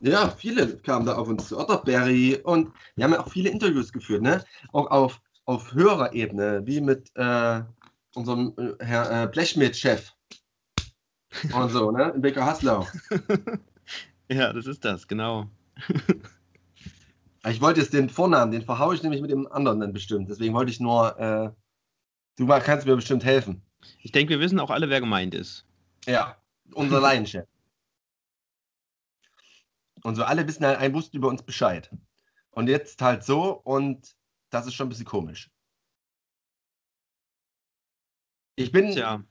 Ja, 0.00 0.28
viele 0.28 0.76
kamen 0.78 1.06
da 1.06 1.16
auf 1.16 1.28
uns 1.28 1.48
zu. 1.48 1.58
Otterberry 1.58 2.40
und 2.44 2.72
wir 2.96 3.04
haben 3.04 3.12
ja 3.12 3.20
auch 3.20 3.30
viele 3.30 3.50
Interviews 3.50 3.92
geführt, 3.92 4.22
ne? 4.22 4.44
Auch 4.72 4.90
auf, 4.90 5.20
auf 5.44 5.72
höherer 5.72 6.12
Ebene, 6.12 6.62
wie 6.66 6.80
mit 6.80 7.10
äh, 7.14 7.62
unserem 8.14 8.54
äh, 8.56 8.84
Herr 8.84 9.24
äh, 9.24 9.26
Blechschmidt-Chef 9.26 10.12
und 11.52 11.70
so, 11.70 11.90
ne? 11.90 12.12
Becker 12.16 12.44
Haslau. 12.44 12.86
ja, 14.28 14.52
das 14.52 14.66
ist 14.66 14.84
das, 14.84 15.06
genau. 15.06 15.46
ich 17.48 17.60
wollte 17.60 17.80
jetzt 17.80 17.92
den 17.92 18.08
Vornamen, 18.08 18.52
den 18.52 18.62
verhaue 18.62 18.94
ich 18.94 19.02
nämlich 19.02 19.22
mit 19.22 19.30
dem 19.30 19.46
anderen 19.50 19.80
dann 19.80 19.92
bestimmt. 19.92 20.28
Deswegen 20.28 20.54
wollte 20.54 20.70
ich 20.72 20.80
nur, 20.80 21.18
äh, 21.18 21.50
du 22.36 22.46
kannst 22.46 22.86
mir 22.86 22.96
bestimmt 22.96 23.24
helfen. 23.24 23.62
Ich 24.02 24.12
denke, 24.12 24.30
wir 24.30 24.40
wissen 24.40 24.58
auch 24.58 24.70
alle, 24.70 24.90
wer 24.90 25.00
gemeint 25.00 25.34
ist. 25.34 25.64
Ja, 26.06 26.36
unser 26.74 27.00
Laienchef. 27.00 27.46
Und 30.08 30.14
so 30.14 30.24
alle 30.24 30.48
wissen 30.48 30.64
halt, 30.64 30.78
ein 30.78 30.94
wussten 30.94 31.18
über 31.18 31.28
uns 31.28 31.42
Bescheid. 31.42 31.94
Und 32.50 32.66
jetzt 32.66 33.02
halt 33.02 33.24
so 33.24 33.52
und 33.52 34.16
das 34.48 34.66
ist 34.66 34.72
schon 34.72 34.86
ein 34.86 34.88
bisschen 34.88 35.04
komisch. 35.04 35.50
Ich 38.56 38.72
bin, 38.72 38.92
Tja. 38.92 39.22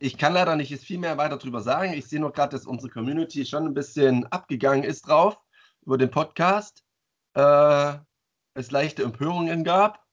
ich 0.00 0.18
kann 0.18 0.32
leider 0.32 0.56
nicht 0.56 0.76
viel 0.80 0.98
mehr 0.98 1.16
weiter 1.18 1.38
drüber 1.38 1.60
sagen. 1.60 1.92
Ich 1.92 2.08
sehe 2.08 2.18
nur 2.18 2.32
gerade, 2.32 2.50
dass 2.50 2.66
unsere 2.66 2.90
Community 2.90 3.46
schon 3.46 3.64
ein 3.64 3.74
bisschen 3.74 4.26
abgegangen 4.26 4.82
ist 4.82 5.06
drauf 5.06 5.40
über 5.82 5.98
den 5.98 6.10
Podcast. 6.10 6.84
Äh, 7.34 7.98
es 8.54 8.72
leichte 8.72 9.04
Empörungen 9.04 9.62
gab. 9.62 10.04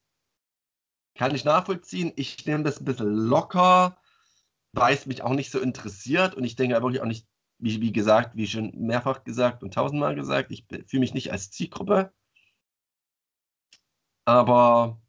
Kann 1.16 1.34
ich 1.34 1.46
nachvollziehen. 1.46 2.14
Ich 2.16 2.46
nehme 2.46 2.64
das 2.64 2.80
ein 2.80 2.86
bisschen 2.86 3.12
locker, 3.12 3.98
weil 4.74 4.94
es 4.94 5.08
mich 5.08 5.24
auch 5.24 5.34
nicht 5.34 5.50
so 5.50 5.60
interessiert 5.60 6.36
und 6.36 6.44
ich 6.44 6.56
denke 6.56 6.80
wirklich 6.80 7.02
auch 7.02 7.06
nicht 7.06 7.28
wie, 7.62 7.80
wie 7.82 7.92
gesagt, 7.92 8.36
wie 8.36 8.48
schon 8.48 8.72
mehrfach 8.76 9.24
gesagt 9.24 9.64
und 9.64 9.74
tausendmal 9.74 10.16
gesagt, 10.16 10.52
ich 10.52 10.66
fühle 10.88 11.00
mich 11.02 11.14
nicht 11.14 11.32
als 11.32 11.52
Zielgruppe. 11.52 12.12
Aber 14.26 15.00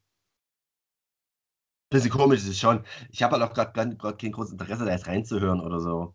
ein 1.90 1.90
bisschen 1.90 2.11
komisch 2.11 2.40
ist 2.40 2.49
es 2.49 2.61
schon. 2.61 2.85
Ich 3.11 3.23
habe 3.23 3.38
halt 3.38 3.50
auch 3.50 3.54
gerade 3.54 3.97
kein 4.16 4.32
großes 4.32 4.52
Interesse, 4.52 4.85
da 4.85 4.92
jetzt 4.92 5.06
reinzuhören 5.06 5.61
oder 5.61 5.80
so. 5.80 6.14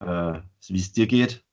Äh, 0.00 0.40
wie 0.68 0.78
es 0.78 0.92
dir 0.92 1.06
geht. 1.06 1.44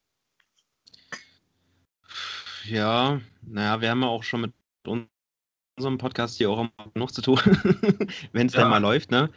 Ja, 2.66 3.20
naja, 3.42 3.82
wir 3.82 3.90
haben 3.90 4.02
ja 4.02 4.08
auch 4.08 4.24
schon 4.24 4.42
mit 4.42 4.54
unserem 4.86 5.98
Podcast 5.98 6.38
hier 6.38 6.50
auch 6.50 6.68
genug 6.94 7.14
zu 7.14 7.22
tun, 7.22 7.38
wenn 8.34 8.48
es 8.48 8.54
ja. 8.54 8.62
dann 8.62 8.70
mal 8.70 8.82
läuft, 8.82 9.12
ne? 9.12 9.32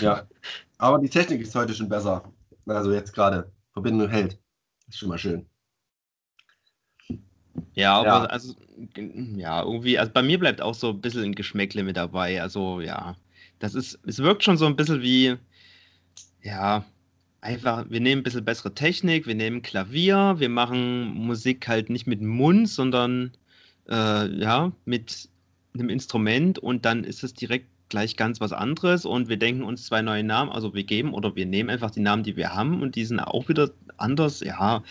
Ja, 0.00 0.26
aber 0.78 0.98
die 0.98 1.08
Technik 1.08 1.40
ist 1.40 1.54
heute 1.54 1.74
schon 1.74 1.88
besser. 1.88 2.22
Also 2.66 2.92
jetzt 2.92 3.12
gerade. 3.12 3.52
Verbindung 3.76 4.08
hält. 4.08 4.38
Ist 4.88 4.98
schon 4.98 5.10
mal 5.10 5.18
schön. 5.18 5.44
Ja, 7.74 7.98
aber 7.98 8.06
ja. 8.06 8.24
also, 8.24 8.54
ja, 9.36 9.62
irgendwie, 9.62 9.98
also 9.98 10.10
bei 10.12 10.22
mir 10.22 10.38
bleibt 10.38 10.62
auch 10.62 10.74
so 10.74 10.90
ein 10.90 11.00
bisschen 11.02 11.24
ein 11.24 11.34
Geschmäckle 11.34 11.82
mit 11.82 11.98
dabei. 11.98 12.40
Also, 12.40 12.80
ja, 12.80 13.16
das 13.58 13.74
ist, 13.74 13.98
es 14.06 14.18
wirkt 14.18 14.44
schon 14.44 14.56
so 14.56 14.64
ein 14.64 14.76
bisschen 14.76 15.02
wie, 15.02 15.36
ja, 16.42 16.86
einfach, 17.42 17.84
wir 17.90 18.00
nehmen 18.00 18.20
ein 18.20 18.24
bisschen 18.24 18.46
bessere 18.46 18.72
Technik, 18.72 19.26
wir 19.26 19.34
nehmen 19.34 19.60
Klavier, 19.60 20.36
wir 20.38 20.48
machen 20.48 21.12
Musik 21.12 21.68
halt 21.68 21.90
nicht 21.90 22.06
mit 22.06 22.22
Mund, 22.22 22.70
sondern, 22.70 23.32
äh, 23.90 24.26
ja, 24.38 24.72
mit 24.86 25.28
einem 25.74 25.90
Instrument 25.90 26.58
und 26.58 26.86
dann 26.86 27.04
ist 27.04 27.22
es 27.22 27.34
direkt 27.34 27.68
gleich 27.88 28.16
ganz 28.16 28.40
was 28.40 28.52
anderes 28.52 29.04
und 29.04 29.28
wir 29.28 29.36
denken 29.36 29.62
uns 29.62 29.86
zwei 29.86 30.02
neue 30.02 30.24
Namen, 30.24 30.50
also 30.50 30.74
wir 30.74 30.84
geben 30.84 31.14
oder 31.14 31.36
wir 31.36 31.46
nehmen 31.46 31.70
einfach 31.70 31.90
die 31.90 32.00
Namen, 32.00 32.22
die 32.22 32.36
wir 32.36 32.54
haben 32.54 32.82
und 32.82 32.96
die 32.96 33.04
sind 33.04 33.20
auch 33.20 33.48
wieder 33.48 33.70
anders. 33.96 34.40
Ja, 34.40 34.82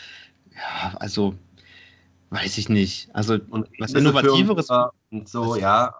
ja 0.54 0.96
also 0.98 1.36
weiß 2.30 2.58
ich 2.58 2.70
nicht. 2.70 3.10
Also 3.14 3.38
und 3.50 3.68
was 3.80 3.94
Innovativeres. 3.94 4.70
Und 5.12 5.30
so, 5.30 5.56
ja. 5.56 5.96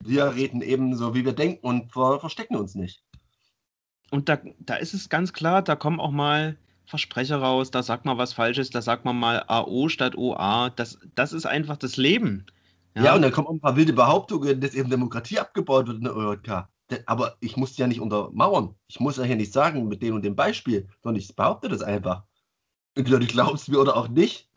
Wir 0.00 0.34
reden 0.34 0.60
eben 0.60 0.94
so, 0.94 1.14
wie 1.14 1.24
wir 1.24 1.32
denken 1.32 1.66
und 1.66 1.92
verstecken 1.92 2.56
uns 2.56 2.74
nicht. 2.74 3.02
Und 4.10 4.28
da, 4.28 4.38
da 4.60 4.76
ist 4.76 4.94
es 4.94 5.08
ganz 5.08 5.32
klar, 5.32 5.62
da 5.62 5.74
kommen 5.74 6.00
auch 6.00 6.12
mal 6.12 6.56
Versprecher 6.86 7.38
raus, 7.38 7.70
da 7.72 7.82
sagt 7.82 8.04
man 8.04 8.18
was 8.18 8.32
Falsches, 8.32 8.70
da 8.70 8.80
sagt 8.80 9.04
man 9.04 9.18
mal 9.18 9.42
AO 9.48 9.88
statt 9.88 10.16
OA. 10.16 10.70
Das, 10.70 10.98
das 11.16 11.32
ist 11.32 11.46
einfach 11.46 11.76
das 11.76 11.96
Leben. 11.96 12.46
Ja. 12.96 13.04
ja, 13.04 13.14
und 13.14 13.20
dann 13.20 13.30
kommen 13.30 13.46
auch 13.46 13.52
ein 13.52 13.60
paar 13.60 13.76
wilde 13.76 13.92
Behauptungen, 13.92 14.58
dass 14.58 14.74
eben 14.74 14.88
Demokratie 14.88 15.38
abgebaut 15.38 15.86
wird 15.86 15.98
in 15.98 16.04
der 16.04 16.16
OJK. 16.16 16.66
Aber 17.04 17.36
ich 17.40 17.58
muss 17.58 17.76
ja 17.76 17.86
nicht 17.86 18.00
untermauern. 18.00 18.74
Ich 18.88 19.00
muss 19.00 19.18
ja 19.18 19.24
hier 19.24 19.36
nicht 19.36 19.52
sagen 19.52 19.86
mit 19.86 20.02
dem 20.02 20.14
und 20.14 20.24
dem 20.24 20.34
Beispiel, 20.34 20.88
sondern 21.02 21.20
ich 21.20 21.36
behaupte 21.36 21.68
das 21.68 21.82
einfach. 21.82 22.24
Entweder 22.94 23.18
du 23.18 23.26
glaubst 23.26 23.68
mir 23.68 23.80
oder 23.80 23.96
auch 23.96 24.08
nicht. 24.08 24.50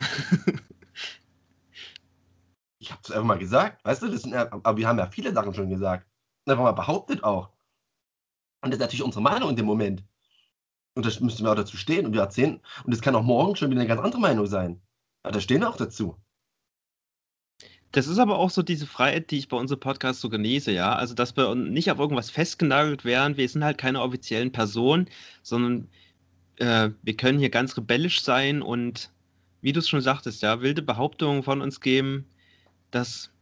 ich 2.78 2.90
habe 2.90 3.02
es 3.04 3.10
einfach 3.10 3.26
mal 3.26 3.38
gesagt. 3.38 3.84
Weißt 3.84 4.00
du, 4.00 4.08
das 4.08 4.22
sind, 4.22 4.34
aber 4.34 4.76
wir 4.78 4.88
haben 4.88 4.98
ja 4.98 5.06
viele 5.06 5.34
Sachen 5.34 5.52
schon 5.52 5.68
gesagt. 5.68 6.06
Einfach 6.46 6.62
mal 6.62 6.72
behauptet 6.72 7.22
auch. 7.22 7.50
Und 8.62 8.70
das 8.70 8.78
ist 8.78 8.80
natürlich 8.80 9.04
unsere 9.04 9.22
Meinung 9.22 9.50
in 9.50 9.56
dem 9.56 9.66
Moment. 9.66 10.02
Und 10.94 11.04
da 11.04 11.10
müssen 11.20 11.44
wir 11.44 11.52
auch 11.52 11.56
dazu 11.56 11.76
stehen 11.76 12.06
und 12.06 12.14
wir 12.14 12.22
erzählen. 12.22 12.58
Und 12.84 12.92
es 12.94 13.02
kann 13.02 13.14
auch 13.14 13.22
morgen 13.22 13.54
schon 13.56 13.70
wieder 13.70 13.80
eine 13.80 13.88
ganz 13.88 14.00
andere 14.00 14.22
Meinung 14.22 14.46
sein. 14.46 14.80
Aber 15.22 15.32
da 15.32 15.40
stehen 15.40 15.60
wir 15.60 15.68
auch 15.68 15.76
dazu. 15.76 16.16
Das 17.92 18.06
ist 18.06 18.18
aber 18.18 18.38
auch 18.38 18.50
so 18.50 18.62
diese 18.62 18.86
Freiheit, 18.86 19.30
die 19.30 19.38
ich 19.38 19.48
bei 19.48 19.56
unserem 19.56 19.80
Podcast 19.80 20.20
so 20.20 20.28
genieße, 20.28 20.70
ja. 20.70 20.94
Also, 20.94 21.14
dass 21.14 21.36
wir 21.36 21.54
nicht 21.56 21.90
auf 21.90 21.98
irgendwas 21.98 22.30
festgenagelt 22.30 23.04
werden. 23.04 23.36
Wir 23.36 23.48
sind 23.48 23.64
halt 23.64 23.78
keine 23.78 24.00
offiziellen 24.00 24.52
Personen, 24.52 25.08
sondern 25.42 25.88
äh, 26.56 26.90
wir 27.02 27.16
können 27.16 27.40
hier 27.40 27.50
ganz 27.50 27.76
rebellisch 27.76 28.22
sein 28.22 28.62
und, 28.62 29.10
wie 29.60 29.72
du 29.72 29.80
es 29.80 29.88
schon 29.88 30.02
sagtest, 30.02 30.42
ja, 30.42 30.60
wilde 30.60 30.82
Behauptungen 30.82 31.42
von 31.42 31.62
uns 31.62 31.80
geben. 31.80 32.26
Das, 32.92 33.32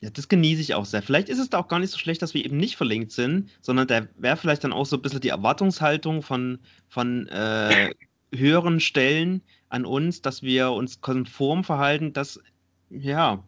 ja, 0.00 0.08
das 0.08 0.28
genieße 0.28 0.62
ich 0.62 0.74
auch 0.74 0.86
sehr. 0.86 1.02
Vielleicht 1.02 1.28
ist 1.28 1.38
es 1.38 1.50
da 1.50 1.58
auch 1.58 1.68
gar 1.68 1.78
nicht 1.78 1.90
so 1.90 1.98
schlecht, 1.98 2.22
dass 2.22 2.32
wir 2.32 2.44
eben 2.44 2.56
nicht 2.56 2.76
verlinkt 2.76 3.12
sind, 3.12 3.50
sondern 3.60 3.86
da 3.86 4.06
wäre 4.16 4.38
vielleicht 4.38 4.64
dann 4.64 4.72
auch 4.72 4.86
so 4.86 4.96
ein 4.96 5.02
bisschen 5.02 5.20
die 5.20 5.28
Erwartungshaltung 5.28 6.22
von, 6.22 6.58
von 6.88 7.28
äh, 7.28 7.92
höheren 8.34 8.80
Stellen 8.80 9.42
an 9.68 9.84
uns, 9.84 10.22
dass 10.22 10.42
wir 10.42 10.70
uns 10.70 11.02
konform 11.02 11.64
verhalten, 11.64 12.14
dass, 12.14 12.40
ja, 12.88 13.44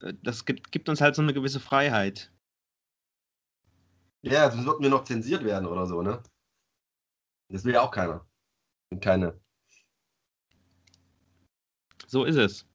das 0.00 0.44
gibt, 0.44 0.72
gibt 0.72 0.88
uns 0.88 1.00
halt 1.00 1.14
so 1.14 1.22
eine 1.22 1.34
gewisse 1.34 1.60
Freiheit. 1.60 2.32
Ja, 4.22 4.50
sonst 4.50 4.66
würden 4.66 4.82
wir 4.82 4.90
noch 4.90 5.04
zensiert 5.04 5.44
werden 5.44 5.66
oder 5.66 5.86
so, 5.86 6.02
ne? 6.02 6.22
Das 7.48 7.64
will 7.64 7.74
ja 7.74 7.82
auch 7.82 7.90
keiner. 7.90 8.26
Und 8.90 9.02
keine. 9.02 9.40
So 12.06 12.24
ist 12.24 12.36
es. 12.36 12.66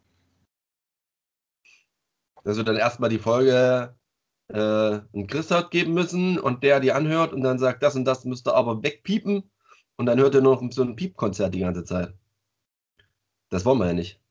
Also 2.44 2.64
dann 2.64 2.78
erstmal 2.78 3.10
die 3.10 3.20
Folge 3.20 3.98
äh, 4.50 4.58
einen 4.60 5.28
Chris 5.28 5.50
geben 5.72 5.94
müssen 5.94 6.40
und 6.40 6.64
der 6.64 6.80
die 6.80 6.92
anhört 6.92 7.34
und 7.34 7.42
dann 7.42 7.60
sagt, 7.60 7.84
das 7.84 7.96
und 7.96 8.06
das 8.06 8.26
müsste 8.26 8.54
aber 8.54 8.84
wegpiepen 8.84 9.50
und 9.98 10.06
dann 10.06 10.20
hört 10.20 10.36
er 10.36 10.42
nur 10.42 10.62
noch 10.62 10.72
so 10.72 10.84
ein 10.84 10.96
Piepkonzert 10.96 11.54
die 11.54 11.60
ganze 11.60 11.84
Zeit. 11.84 12.14
Das 13.50 13.66
wollen 13.66 13.80
wir 13.80 13.88
ja 13.88 13.94
nicht. 13.94 14.22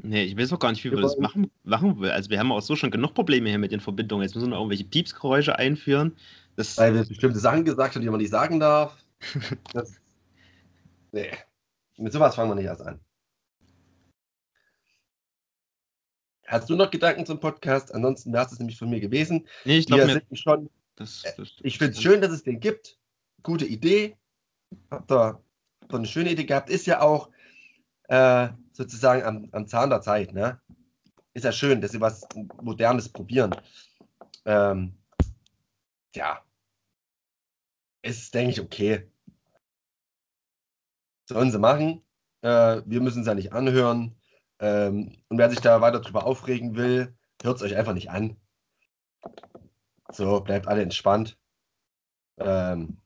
Nee, 0.00 0.24
ich 0.24 0.36
weiß 0.36 0.52
auch 0.52 0.60
gar 0.60 0.70
nicht, 0.70 0.84
wie 0.84 0.90
wir, 0.90 0.98
wir 0.98 1.02
das 1.02 1.18
machen, 1.18 1.50
machen 1.64 1.98
will. 2.00 2.10
Also 2.10 2.30
wir 2.30 2.38
haben 2.38 2.52
auch 2.52 2.62
so 2.62 2.76
schon 2.76 2.90
genug 2.90 3.14
Probleme 3.14 3.48
hier 3.48 3.58
mit 3.58 3.72
den 3.72 3.80
Verbindungen. 3.80 4.22
Jetzt 4.22 4.36
müssen 4.36 4.50
wir 4.50 4.56
irgendwelche 4.56 4.84
Piepsgeräusche 4.84 5.58
einführen. 5.58 6.16
Das 6.56 6.78
Weil 6.78 6.94
wir 6.94 7.04
bestimmte 7.04 7.40
Sachen 7.40 7.64
gesagt 7.64 7.94
haben, 7.94 8.02
die 8.02 8.08
man 8.08 8.20
nicht 8.20 8.30
sagen 8.30 8.60
darf. 8.60 8.96
das, 9.72 10.00
nee. 11.10 11.30
Mit 11.96 12.12
sowas 12.12 12.36
fangen 12.36 12.50
wir 12.50 12.54
nicht 12.54 12.66
erst 12.66 12.82
an. 12.82 13.00
Hast 16.46 16.70
du 16.70 16.76
noch 16.76 16.90
Gedanken 16.90 17.26
zum 17.26 17.40
Podcast? 17.40 17.92
Ansonsten 17.92 18.32
wäre 18.32 18.46
es 18.46 18.58
nämlich 18.58 18.78
von 18.78 18.88
mir 18.88 19.00
gewesen. 19.00 19.46
Nee, 19.64 19.78
ich 19.78 19.86
glaube 19.86 20.22
schon. 20.32 20.70
Das, 20.96 21.22
das, 21.36 21.48
ich 21.60 21.76
finde 21.78 21.92
es 21.92 22.02
schön, 22.02 22.20
dass 22.20 22.30
es 22.30 22.42
den 22.42 22.58
gibt. 22.58 22.98
Gute 23.42 23.66
Idee. 23.66 24.16
Habt 24.90 25.12
ihr 25.12 25.40
eine 25.90 26.06
schöne 26.06 26.32
Idee 26.32 26.44
gehabt. 26.44 26.70
Ist 26.70 26.86
ja 26.86 27.02
auch 27.02 27.30
äh, 28.04 28.48
sozusagen 28.78 29.24
am, 29.24 29.48
am 29.50 29.66
Zahn 29.66 29.90
der 29.90 30.00
Zeit. 30.00 30.32
Ne? 30.32 30.60
Ist 31.34 31.44
ja 31.44 31.52
schön, 31.52 31.80
dass 31.80 31.90
sie 31.90 32.00
was 32.00 32.26
Modernes 32.62 33.08
probieren. 33.08 33.54
Ähm, 34.44 34.96
ja. 36.14 36.40
Ist, 38.02 38.32
denke 38.32 38.52
ich, 38.52 38.60
okay. 38.60 39.10
Sollen 41.28 41.50
sie 41.50 41.58
machen. 41.58 42.02
Äh, 42.42 42.82
wir 42.86 43.00
müssen 43.00 43.22
es 43.22 43.26
ja 43.26 43.34
nicht 43.34 43.52
anhören. 43.52 44.14
Ähm, 44.60 45.20
und 45.28 45.38
wer 45.38 45.50
sich 45.50 45.60
da 45.60 45.80
weiter 45.80 46.00
drüber 46.00 46.24
aufregen 46.24 46.76
will, 46.76 47.16
hört 47.42 47.56
es 47.56 47.62
euch 47.62 47.76
einfach 47.76 47.94
nicht 47.94 48.10
an. 48.10 48.36
So, 50.12 50.40
bleibt 50.40 50.68
alle 50.68 50.82
entspannt. 50.82 51.36
Ähm, 52.38 52.98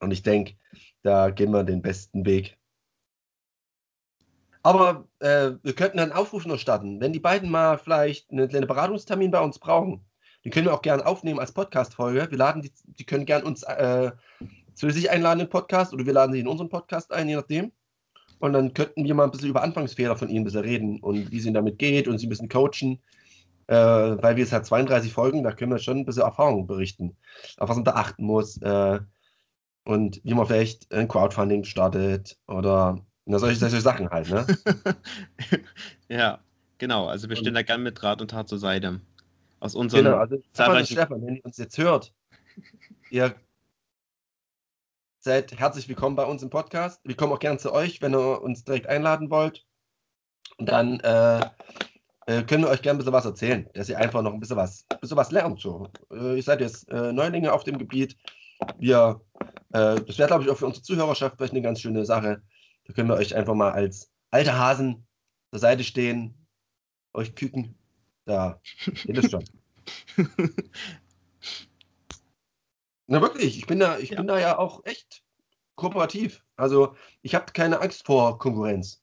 und 0.00 0.10
ich 0.10 0.22
denke, 0.22 0.56
da 1.02 1.28
gehen 1.30 1.52
wir 1.52 1.62
den 1.62 1.82
besten 1.82 2.24
Weg. 2.24 2.58
Aber 4.66 5.06
äh, 5.20 5.52
wir 5.62 5.74
könnten 5.76 6.00
einen 6.00 6.10
Aufruf 6.10 6.44
noch 6.44 6.58
starten. 6.58 7.00
Wenn 7.00 7.12
die 7.12 7.20
beiden 7.20 7.52
mal 7.52 7.78
vielleicht 7.78 8.32
einen 8.32 8.48
kleinen 8.48 8.66
Beratungstermin 8.66 9.30
bei 9.30 9.38
uns 9.38 9.60
brauchen, 9.60 10.04
den 10.44 10.50
können 10.50 10.66
wir 10.66 10.74
auch 10.74 10.82
gerne 10.82 11.06
aufnehmen 11.06 11.38
als 11.38 11.52
Podcast-Folge. 11.52 12.26
Wir 12.32 12.36
laden 12.36 12.62
die, 12.62 12.72
die 12.84 13.04
können 13.04 13.26
gerne 13.26 13.44
uns 13.44 13.62
äh, 13.62 14.10
zu 14.74 14.90
sich 14.90 15.08
einladen 15.08 15.38
im 15.38 15.48
Podcast 15.48 15.94
oder 15.94 16.04
wir 16.04 16.12
laden 16.12 16.32
sie 16.32 16.40
in 16.40 16.48
unseren 16.48 16.68
Podcast 16.68 17.12
ein, 17.12 17.28
je 17.28 17.36
nachdem. 17.36 17.70
Und 18.40 18.54
dann 18.54 18.74
könnten 18.74 19.04
wir 19.04 19.14
mal 19.14 19.22
ein 19.22 19.30
bisschen 19.30 19.50
über 19.50 19.62
Anfangsfehler 19.62 20.16
von 20.16 20.28
ihnen 20.28 20.40
ein 20.40 20.44
bisschen 20.46 20.62
reden 20.62 20.98
und 20.98 21.30
wie 21.30 21.38
es 21.38 21.44
ihnen 21.44 21.54
damit 21.54 21.78
geht 21.78 22.08
und 22.08 22.18
sie 22.18 22.26
ein 22.26 22.30
bisschen 22.30 22.48
coachen. 22.48 23.00
Äh, 23.68 23.76
weil 23.76 24.34
wir 24.34 24.42
es 24.42 24.52
halt 24.52 24.66
32 24.66 25.12
Folgen, 25.12 25.44
da 25.44 25.52
können 25.52 25.70
wir 25.70 25.78
schon 25.78 25.98
ein 25.98 26.04
bisschen 26.06 26.24
Erfahrung 26.24 26.66
berichten. 26.66 27.16
Auf 27.58 27.68
was 27.68 27.76
man 27.76 27.84
da 27.84 27.92
achten 27.92 28.24
muss. 28.24 28.60
Äh, 28.62 28.98
und 29.84 30.20
wie 30.24 30.34
man 30.34 30.44
vielleicht 30.44 30.92
ein 30.92 31.06
Crowdfunding 31.06 31.62
startet 31.62 32.36
oder 32.48 33.05
na, 33.26 33.38
solche, 33.38 33.58
solche 33.58 33.80
Sachen 33.80 34.08
halt, 34.08 34.30
ne? 34.30 34.46
ja, 36.08 36.38
genau. 36.78 37.08
Also 37.08 37.28
wir 37.28 37.34
stehen 37.34 37.48
und, 37.48 37.54
da 37.54 37.62
gerne 37.62 37.82
mit 37.82 38.00
Rat 38.02 38.20
und 38.22 38.30
Tat 38.30 38.48
zur 38.48 38.58
Seite. 38.58 39.00
Aus 39.58 39.74
unseren 39.74 40.04
genau, 40.04 40.16
also 40.16 40.40
zahlreichen... 40.52 40.94
Stefan, 40.94 41.26
wenn 41.26 41.36
ihr 41.36 41.44
uns 41.44 41.58
jetzt 41.58 41.76
hört, 41.76 42.14
ihr 43.10 43.34
seid 45.18 45.58
herzlich 45.58 45.88
willkommen 45.88 46.14
bei 46.14 46.24
uns 46.24 46.44
im 46.44 46.50
Podcast. 46.50 47.00
Wir 47.02 47.16
kommen 47.16 47.32
auch 47.32 47.40
gerne 47.40 47.58
zu 47.58 47.72
euch, 47.72 48.00
wenn 48.00 48.14
ihr 48.14 48.40
uns 48.40 48.62
direkt 48.62 48.86
einladen 48.86 49.28
wollt. 49.28 49.66
Und 50.58 50.68
dann 50.68 51.00
äh, 51.00 51.40
äh, 52.26 52.44
können 52.44 52.62
wir 52.62 52.70
euch 52.70 52.80
gerne 52.80 52.96
ein 52.96 52.98
bisschen 52.98 53.12
was 53.12 53.24
erzählen, 53.24 53.68
dass 53.74 53.88
ihr 53.88 53.98
einfach 53.98 54.22
noch 54.22 54.32
ein 54.32 54.38
bisschen 54.38 54.56
was, 54.56 54.86
ein 54.88 55.00
bisschen 55.00 55.16
was 55.16 55.32
lernt. 55.32 55.60
So. 55.60 55.88
Äh, 56.12 56.36
ihr 56.36 56.42
seid 56.44 56.60
jetzt 56.60 56.88
äh, 56.92 57.12
Neulinge 57.12 57.52
auf 57.52 57.64
dem 57.64 57.76
Gebiet. 57.76 58.16
Wir, 58.78 59.20
äh, 59.72 60.00
das 60.00 60.16
wäre, 60.16 60.28
glaube 60.28 60.44
ich, 60.44 60.50
auch 60.50 60.58
für 60.58 60.66
unsere 60.66 60.84
Zuhörerschaft 60.84 61.36
vielleicht 61.36 61.54
eine 61.54 61.62
ganz 61.62 61.80
schöne 61.80 62.04
Sache. 62.04 62.40
Da 62.86 62.92
können 62.92 63.08
wir 63.08 63.16
euch 63.16 63.34
einfach 63.34 63.54
mal 63.54 63.72
als 63.72 64.12
alte 64.30 64.56
Hasen 64.56 65.06
zur 65.50 65.60
Seite 65.60 65.84
stehen, 65.84 66.46
euch 67.14 67.34
küken. 67.34 67.76
Da 68.24 68.60
geht 69.04 69.18
es 69.18 69.30
schon. 69.30 69.44
Na 73.08 73.20
wirklich, 73.20 73.56
ich 73.58 73.66
bin 73.66 73.78
da, 73.78 73.98
ich 73.98 74.10
ja. 74.10 74.16
bin 74.16 74.26
da 74.26 74.38
ja 74.38 74.58
auch 74.58 74.84
echt 74.84 75.22
kooperativ. 75.76 76.44
Also 76.56 76.96
ich 77.22 77.34
habe 77.34 77.52
keine 77.52 77.80
Angst 77.80 78.04
vor 78.04 78.38
Konkurrenz. 78.38 79.02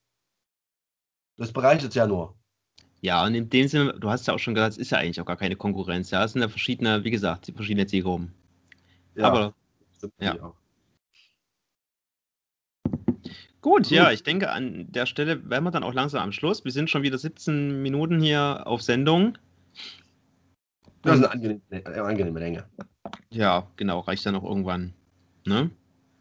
Das 1.37 1.51
bereichert 1.53 1.95
ja 1.95 2.05
nur. 2.05 2.37
Ja, 3.01 3.25
und 3.25 3.35
in 3.35 3.49
dem 3.49 3.67
Sinne, 3.67 3.99
du 3.99 4.09
hast 4.09 4.27
ja 4.27 4.33
auch 4.33 4.39
schon 4.39 4.53
gesagt, 4.55 4.73
es 4.73 4.77
ist 4.77 4.91
ja 4.91 4.97
eigentlich 4.97 5.19
auch 5.19 5.25
gar 5.25 5.35
keine 5.35 5.55
Konkurrenz. 5.55 6.11
Ja, 6.11 6.23
es 6.23 6.33
sind 6.33 6.41
ja 6.41 6.47
verschiedene, 6.47 7.03
wie 7.03 7.11
gesagt, 7.11 7.51
verschiedene 7.53 7.85
Zielgruppen. 7.85 8.33
Ja, 9.15 9.27
Aber, 9.27 9.53
ja. 10.19 10.53
Gut, 13.63 13.89
ja, 13.89 14.11
ich 14.11 14.23
denke, 14.23 14.51
an 14.51 14.87
der 14.89 15.05
Stelle 15.05 15.49
wären 15.49 15.63
wir 15.63 15.71
dann 15.71 15.85
auch 15.85 15.93
langsam 15.93 16.21
am 16.21 16.33
Schluss. 16.33 16.65
Wir 16.65 16.73
sind 16.73 16.89
schon 16.89 17.01
wieder 17.01 17.17
17 17.17 17.81
Minuten 17.81 18.19
hier 18.19 18.63
auf 18.65 18.81
Sendung. 18.81 19.37
Das 21.01 21.15
ist 21.15 21.23
eine 21.23 21.31
angenehme, 21.31 21.61
eine 21.71 22.03
angenehme 22.03 22.39
Länge. 22.41 22.65
Ja, 23.29 23.65
genau, 23.77 24.01
reicht 24.01 24.25
dann 24.25 24.35
auch 24.35 24.43
irgendwann. 24.43 24.93
Ne? 25.45 25.71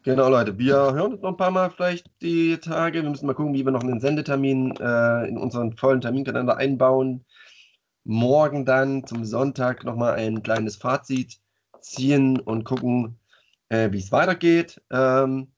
Genau, 0.05 0.29
Leute, 0.29 0.57
wir 0.57 0.77
hören 0.77 1.15
uns 1.15 1.23
noch 1.23 1.31
ein 1.31 1.37
paar 1.37 1.51
Mal 1.51 1.71
vielleicht 1.73 2.07
die 2.23 2.59
Tage. 2.59 3.03
Wir 3.03 3.11
müssen 3.11 3.27
mal 3.27 3.35
gucken, 3.35 3.55
wie 3.55 3.65
wir 3.65 3.73
noch 3.73 3.83
einen 3.83 3.99
Sendetermin 3.99 4.77
äh, 4.77 5.27
in 5.27 5.37
unseren 5.37 5.77
vollen 5.77 6.01
Terminkalender 6.01 6.57
einbauen. 6.57 7.25
Morgen 8.05 8.65
dann 8.65 9.05
zum 9.05 9.25
Sonntag 9.25 9.83
nochmal 9.83 10.15
ein 10.15 10.45
kleines 10.45 10.77
Fazit 10.77 11.41
ziehen 11.81 12.39
und 12.39 12.63
gucken, 12.63 13.19
äh, 13.69 13.91
wie 13.91 13.99
es 13.99 14.13
weitergeht. 14.13 14.81
Ähm, 14.93 15.52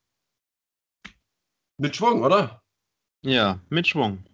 mit 1.78 1.96
Schwung, 1.96 2.22
oder? 2.22 2.62
Ja, 3.22 3.60
mit 3.68 3.86
Schwung. 3.88 4.24